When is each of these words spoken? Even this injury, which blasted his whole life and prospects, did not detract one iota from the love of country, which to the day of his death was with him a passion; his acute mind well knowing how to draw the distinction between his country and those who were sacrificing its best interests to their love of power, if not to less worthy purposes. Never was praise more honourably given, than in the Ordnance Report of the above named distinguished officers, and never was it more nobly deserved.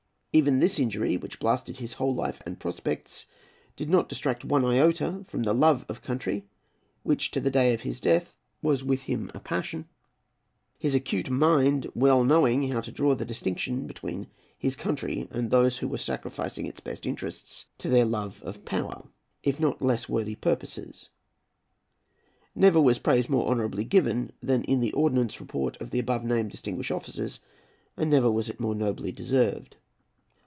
Even 0.33 0.59
this 0.59 0.79
injury, 0.79 1.17
which 1.17 1.39
blasted 1.39 1.75
his 1.75 1.91
whole 1.95 2.15
life 2.15 2.41
and 2.45 2.57
prospects, 2.57 3.25
did 3.75 3.89
not 3.89 4.07
detract 4.07 4.45
one 4.45 4.63
iota 4.63 5.25
from 5.25 5.43
the 5.43 5.53
love 5.53 5.85
of 5.89 6.01
country, 6.01 6.45
which 7.03 7.31
to 7.31 7.41
the 7.41 7.51
day 7.51 7.73
of 7.73 7.81
his 7.81 7.99
death 7.99 8.33
was 8.61 8.81
with 8.81 9.01
him 9.01 9.29
a 9.35 9.41
passion; 9.41 9.89
his 10.79 10.95
acute 10.95 11.29
mind 11.29 11.85
well 11.93 12.23
knowing 12.23 12.69
how 12.71 12.79
to 12.79 12.93
draw 12.93 13.13
the 13.13 13.25
distinction 13.25 13.85
between 13.85 14.25
his 14.57 14.77
country 14.77 15.27
and 15.31 15.49
those 15.51 15.79
who 15.79 15.87
were 15.89 15.97
sacrificing 15.97 16.65
its 16.65 16.79
best 16.79 17.05
interests 17.05 17.65
to 17.77 17.89
their 17.89 18.05
love 18.05 18.41
of 18.43 18.63
power, 18.63 19.03
if 19.43 19.59
not 19.59 19.79
to 19.79 19.83
less 19.85 20.07
worthy 20.07 20.35
purposes. 20.35 21.09
Never 22.55 22.79
was 22.79 22.99
praise 22.99 23.27
more 23.27 23.49
honourably 23.49 23.83
given, 23.83 24.31
than 24.41 24.63
in 24.63 24.79
the 24.79 24.93
Ordnance 24.93 25.41
Report 25.41 25.75
of 25.81 25.91
the 25.91 25.99
above 25.99 26.23
named 26.23 26.51
distinguished 26.51 26.89
officers, 26.89 27.41
and 27.97 28.09
never 28.09 28.31
was 28.31 28.47
it 28.47 28.61
more 28.61 28.75
nobly 28.75 29.11
deserved. 29.11 29.75